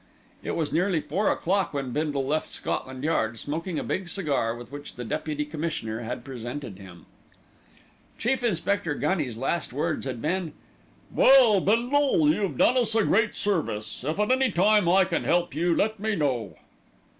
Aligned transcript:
It 0.41 0.55
was 0.55 0.71
nearly 0.73 0.99
four 0.99 1.29
o'clock 1.29 1.75
when 1.75 1.91
Bindle 1.91 2.25
left 2.25 2.51
Scotland 2.51 3.03
Yard, 3.03 3.37
smoking 3.37 3.77
a 3.77 3.83
big 3.83 4.09
cigar 4.09 4.55
with 4.55 4.71
which 4.71 4.95
the 4.95 5.05
Deputy 5.05 5.45
Commissioner 5.45 5.99
had 5.99 6.25
presented 6.25 6.79
him. 6.79 7.05
Chief 8.17 8.43
Inspector 8.43 8.91
Gunny's 8.95 9.37
last 9.37 9.71
words 9.71 10.07
had 10.07 10.19
been, 10.19 10.53
"Well, 11.11 11.59
Bindle, 11.61 12.33
you've 12.33 12.57
done 12.57 12.77
us 12.79 12.95
a 12.95 13.03
great 13.03 13.35
service. 13.35 14.03
If 14.03 14.19
at 14.19 14.31
any 14.31 14.49
time 14.51 14.89
I 14.89 15.05
can 15.05 15.23
help 15.23 15.53
you, 15.53 15.75
let 15.75 15.99
me 15.99 16.15
know." 16.15 16.55